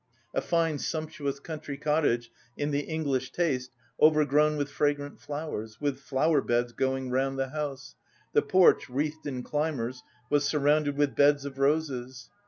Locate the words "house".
7.49-7.93